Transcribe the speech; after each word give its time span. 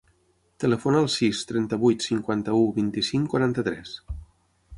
Telefona 0.63 1.01
al 1.03 1.09
sis, 1.15 1.41
trenta-vuit, 1.51 2.07
cinquanta-u, 2.07 2.65
vint-i-cinc, 2.79 3.29
quaranta-tres. 3.37 3.95